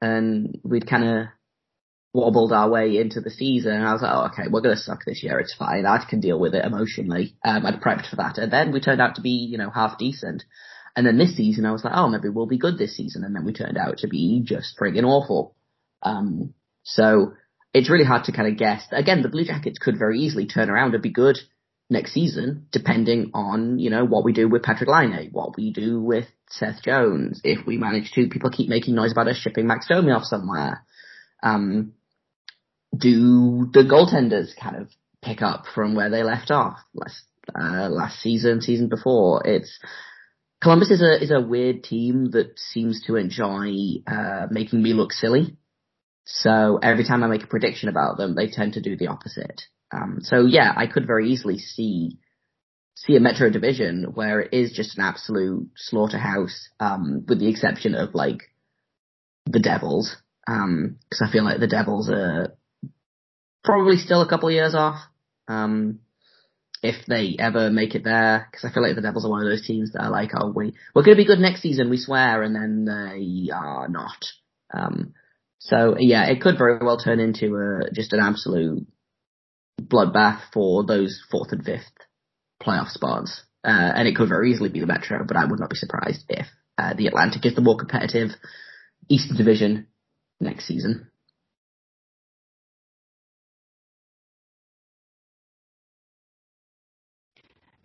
and 0.00 0.58
we'd 0.64 0.88
kind 0.88 1.04
of 1.04 1.26
wobbled 2.12 2.52
our 2.52 2.68
way 2.68 2.98
into 2.98 3.20
the 3.20 3.30
season. 3.30 3.72
And 3.72 3.86
I 3.86 3.92
was 3.92 4.02
like, 4.02 4.12
oh, 4.12 4.26
okay, 4.26 4.48
we're 4.50 4.62
going 4.62 4.74
to 4.74 4.82
suck 4.82 5.04
this 5.04 5.22
year. 5.22 5.38
It's 5.38 5.54
fine. 5.54 5.86
I 5.86 6.04
can 6.08 6.20
deal 6.20 6.40
with 6.40 6.54
it 6.54 6.64
emotionally. 6.64 7.36
Um, 7.44 7.64
I'd 7.64 7.80
prepped 7.80 8.10
for 8.10 8.16
that. 8.16 8.38
And 8.38 8.52
then 8.52 8.72
we 8.72 8.80
turned 8.80 9.00
out 9.00 9.16
to 9.16 9.22
be, 9.22 9.30
you 9.30 9.58
know, 9.58 9.70
half 9.70 9.98
decent. 9.98 10.42
And 10.96 11.06
then 11.06 11.18
this 11.18 11.36
season, 11.36 11.66
I 11.66 11.72
was 11.72 11.84
like, 11.84 11.92
oh, 11.94 12.08
maybe 12.08 12.28
we'll 12.28 12.46
be 12.46 12.58
good 12.58 12.78
this 12.78 12.96
season. 12.96 13.22
And 13.22 13.34
then 13.34 13.44
we 13.44 13.52
turned 13.52 13.78
out 13.78 13.98
to 13.98 14.08
be 14.08 14.42
just 14.44 14.76
friggin' 14.78 15.04
awful. 15.04 15.54
Um, 16.02 16.54
so 16.82 17.34
it's 17.72 17.90
really 17.90 18.04
hard 18.04 18.24
to 18.24 18.32
kind 18.32 18.48
of 18.48 18.58
guess. 18.58 18.82
Again, 18.90 19.22
the 19.22 19.28
Blue 19.28 19.44
Jackets 19.44 19.78
could 19.78 19.98
very 19.98 20.18
easily 20.18 20.46
turn 20.46 20.68
around 20.68 20.94
and 20.94 21.02
be 21.02 21.12
good 21.12 21.38
next 21.88 22.12
season, 22.12 22.66
depending 22.72 23.30
on, 23.34 23.78
you 23.78 23.90
know, 23.90 24.04
what 24.04 24.24
we 24.24 24.32
do 24.32 24.48
with 24.48 24.62
Patrick 24.62 24.88
Laine, 24.88 25.28
what 25.30 25.56
we 25.56 25.72
do 25.72 26.00
with 26.00 26.26
Seth 26.48 26.82
Jones. 26.82 27.40
If 27.44 27.66
we 27.66 27.76
manage 27.76 28.10
to, 28.12 28.28
people 28.28 28.50
keep 28.50 28.68
making 28.68 28.96
noise 28.96 29.12
about 29.12 29.28
us 29.28 29.36
shipping 29.36 29.68
Max 29.68 29.86
Domi 29.88 30.10
off 30.10 30.24
somewhere. 30.24 30.84
Um, 31.42 31.92
do 33.00 33.68
the 33.72 33.82
goaltenders 33.82 34.56
kind 34.60 34.76
of 34.76 34.90
pick 35.22 35.42
up 35.42 35.64
from 35.74 35.94
where 35.94 36.10
they 36.10 36.22
left 36.22 36.50
off 36.50 36.78
last 36.94 37.22
uh, 37.58 37.88
last 37.88 38.20
season, 38.20 38.60
season 38.60 38.88
before? 38.88 39.42
It's 39.46 39.78
Columbus 40.62 40.90
is 40.90 41.02
a 41.02 41.22
is 41.22 41.30
a 41.30 41.40
weird 41.40 41.84
team 41.84 42.30
that 42.32 42.58
seems 42.58 43.02
to 43.06 43.16
enjoy 43.16 43.72
uh, 44.06 44.46
making 44.50 44.82
me 44.82 44.92
look 44.92 45.12
silly. 45.12 45.56
So 46.24 46.78
every 46.82 47.04
time 47.04 47.24
I 47.24 47.28
make 47.28 47.42
a 47.42 47.48
prediction 47.48 47.88
about 47.88 48.16
them, 48.16 48.34
they 48.34 48.48
tend 48.48 48.74
to 48.74 48.82
do 48.82 48.96
the 48.96 49.08
opposite. 49.08 49.62
Um, 49.92 50.18
so 50.22 50.46
yeah, 50.46 50.72
I 50.76 50.86
could 50.86 51.06
very 51.06 51.30
easily 51.30 51.58
see 51.58 52.18
see 52.94 53.16
a 53.16 53.20
Metro 53.20 53.50
division 53.50 54.12
where 54.14 54.40
it 54.40 54.52
is 54.52 54.72
just 54.72 54.98
an 54.98 55.04
absolute 55.04 55.70
slaughterhouse, 55.76 56.68
um, 56.78 57.24
with 57.26 57.40
the 57.40 57.48
exception 57.48 57.94
of 57.94 58.14
like 58.14 58.42
the 59.46 59.60
Devils, 59.60 60.14
because 60.46 60.60
um, 60.62 60.98
I 61.22 61.32
feel 61.32 61.44
like 61.44 61.60
the 61.60 61.66
Devils 61.66 62.10
are 62.10 62.54
probably 63.64 63.96
still 63.96 64.22
a 64.22 64.28
couple 64.28 64.48
of 64.48 64.54
years 64.54 64.74
off. 64.74 65.00
Um, 65.48 66.00
if 66.82 67.04
they 67.06 67.36
ever 67.38 67.70
make 67.70 67.94
it 67.94 68.04
there, 68.04 68.48
because 68.50 68.64
I 68.64 68.72
feel 68.72 68.82
like 68.82 68.96
the 68.96 69.02
Devils 69.02 69.26
are 69.26 69.30
one 69.30 69.42
of 69.42 69.48
those 69.48 69.66
teams 69.66 69.92
that 69.92 70.02
are 70.02 70.10
like, 70.10 70.30
oh, 70.34 70.50
we 70.50 70.74
we're 70.94 71.02
going 71.02 71.16
to 71.16 71.22
be 71.22 71.26
good 71.26 71.38
next 71.38 71.60
season, 71.60 71.90
we 71.90 71.98
swear, 71.98 72.42
and 72.42 72.54
then 72.54 72.84
they 72.86 73.50
are 73.52 73.88
not. 73.88 74.24
Um, 74.72 75.12
so 75.58 75.96
yeah, 75.98 76.26
it 76.26 76.40
could 76.40 76.56
very 76.56 76.78
well 76.78 76.96
turn 76.96 77.20
into 77.20 77.54
a 77.56 77.90
just 77.92 78.14
an 78.14 78.20
absolute 78.20 78.86
bloodbath 79.80 80.40
for 80.54 80.84
those 80.84 81.22
fourth 81.30 81.52
and 81.52 81.64
fifth 81.64 81.92
playoff 82.62 82.88
spots, 82.88 83.42
uh, 83.62 83.92
and 83.94 84.08
it 84.08 84.16
could 84.16 84.28
very 84.28 84.50
easily 84.50 84.70
be 84.70 84.80
the 84.80 84.86
Metro, 84.86 85.22
but 85.26 85.36
I 85.36 85.44
would 85.44 85.60
not 85.60 85.70
be 85.70 85.76
surprised 85.76 86.24
if 86.30 86.46
uh, 86.78 86.94
the 86.94 87.08
Atlantic 87.08 87.44
is 87.44 87.54
the 87.54 87.60
more 87.60 87.76
competitive 87.76 88.30
Eastern 89.08 89.36
Division 89.36 89.88
next 90.40 90.66
season. 90.66 91.09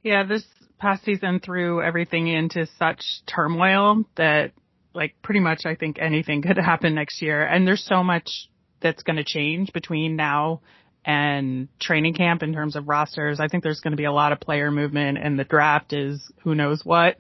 Yeah, 0.06 0.24
this 0.24 0.46
past 0.78 1.04
season 1.04 1.40
threw 1.40 1.82
everything 1.82 2.28
into 2.28 2.68
such 2.78 3.04
turmoil 3.26 4.06
that 4.18 4.52
like 4.94 5.16
pretty 5.24 5.40
much 5.40 5.66
I 5.66 5.74
think 5.74 5.98
anything 6.00 6.42
could 6.44 6.58
happen 6.58 6.94
next 6.94 7.24
year. 7.24 7.44
And 7.44 7.68
there's 7.68 7.84
so 7.84 8.04
much 8.04 8.48
that's 8.82 9.02
going 9.02 9.16
to 9.16 9.24
change 9.24 9.74
between 9.74 10.16
now 10.16 10.62
and 11.04 11.70
training 11.80 12.14
camp 12.14 12.44
in 12.44 12.54
terms 12.54 12.76
of 12.76 12.88
rosters. 12.88 13.40
I 13.40 13.48
think 13.48 13.64
there's 13.64 13.80
going 13.80 13.94
to 13.94 13.98
be 13.98 14.06
a 14.06 14.12
lot 14.12 14.32
of 14.32 14.40
player 14.40 14.70
movement 14.70 15.18
and 15.18 15.40
the 15.40 15.44
draft 15.44 15.92
is 15.92 16.32
who 16.44 16.54
knows 16.54 16.86
what. 16.86 17.18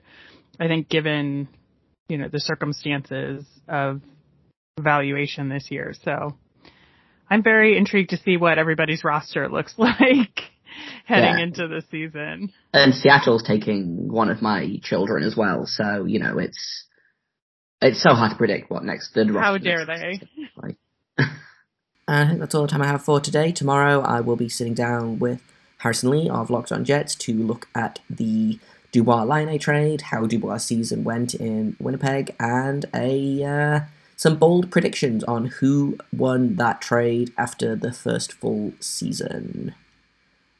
I 0.59 0.67
think 0.67 0.87
given, 0.87 1.47
you 2.07 2.19
know, 2.19 2.27
the 2.27 2.39
circumstances 2.39 3.45
of 3.67 4.01
evaluation 4.77 5.49
this 5.49 5.71
year. 5.71 5.95
So 6.03 6.37
I'm 7.31 7.41
very 7.41 7.79
intrigued 7.79 8.11
to 8.11 8.17
see 8.17 8.37
what 8.37 8.59
everybody's 8.59 9.03
roster 9.03 9.49
looks 9.49 9.73
like 9.79 10.51
heading 11.05 11.37
yeah. 11.37 11.43
into 11.43 11.67
the 11.67 11.83
season. 11.91 12.51
And 12.73 12.93
Seattle's 12.93 13.43
taking 13.43 14.11
one 14.11 14.29
of 14.29 14.41
my 14.41 14.79
children 14.83 15.23
as 15.23 15.35
well, 15.35 15.65
so 15.65 16.05
you 16.05 16.19
know 16.19 16.37
it's 16.37 16.85
it's 17.81 18.01
so 18.01 18.13
hard 18.13 18.31
to 18.31 18.37
predict 18.37 18.69
what 18.69 18.83
next. 18.83 19.13
The 19.13 19.25
How 19.39 19.57
dare 19.57 19.85
they? 19.85 20.21
Like. 20.55 20.77
I 22.07 22.27
think 22.27 22.39
that's 22.39 22.53
all 22.53 22.61
the 22.61 22.67
time 22.67 22.83
I 22.83 22.87
have 22.87 23.03
for 23.03 23.19
today. 23.19 23.51
Tomorrow 23.51 24.01
I 24.01 24.21
will 24.21 24.35
be 24.35 24.49
sitting 24.49 24.75
down 24.75 25.17
with 25.17 25.41
Harrison 25.79 26.11
Lee 26.11 26.29
of 26.29 26.51
Locked 26.51 26.71
On 26.71 26.85
Jets 26.85 27.15
to 27.15 27.33
look 27.33 27.67
at 27.73 27.99
the 28.09 28.59
Dubois 28.91 29.23
Laine 29.23 29.57
trade, 29.59 30.01
how 30.01 30.25
Dubois' 30.25 30.57
season 30.57 31.03
went 31.03 31.33
in 31.33 31.75
Winnipeg, 31.79 32.35
and 32.39 32.85
a 32.93 33.43
uh, 33.43 33.79
some 34.15 34.37
bold 34.37 34.71
predictions 34.71 35.23
on 35.25 35.47
who 35.47 35.97
won 36.13 36.55
that 36.55 36.81
trade 36.81 37.33
after 37.37 37.75
the 37.75 37.91
first 37.91 38.31
full 38.31 38.73
season. 38.79 39.75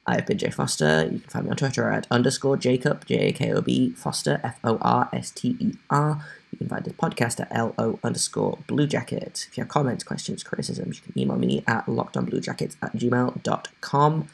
I 0.08 0.15
have 0.15 0.26
been 0.28 0.38
Jay 0.38 0.52
Forster. 0.52 1.04
You 1.12 1.20
can 1.20 1.30
find 1.30 1.46
me 1.46 1.52
on 1.52 1.58
Twitter 1.58 1.89
at 1.89 2.06
underscore 2.12 2.58
Jacob, 2.58 3.06
J 3.06 3.30
A 3.30 3.32
K 3.32 3.52
O 3.52 3.62
B, 3.62 3.91
Forster, 3.91 4.39
F 4.44 4.60
O 4.63 4.78
R 4.82 5.10
S 5.12 5.32
T 5.32 5.58
E 5.60 5.74
R. 5.89 6.24
You 6.52 6.58
can 6.60 6.70
find 6.70 6.86
this 6.86 6.94
podcast 6.94 7.39
at 7.39 7.52
LO 7.52 8.00
underscore 8.04 8.60
Blue 8.68 8.88
Jacket. 8.88 9.48
If 9.50 9.58
you 9.58 9.62
have 9.63 9.70
comments, 9.70 10.04
questions, 10.04 10.44
criticisms, 10.44 10.98
you 10.98 11.12
can 11.12 11.22
email 11.22 11.38
me 11.38 11.63
at 11.68 11.86
lockedonbluejackets 11.88 12.76
at 12.82 12.94
gmail.com. 12.96 14.28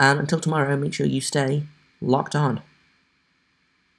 And 0.00 0.20
until 0.20 0.40
tomorrow, 0.40 0.76
make 0.76 0.94
sure 0.94 1.06
you 1.06 1.20
stay 1.20 1.64
locked 2.00 2.34
on. 2.34 2.62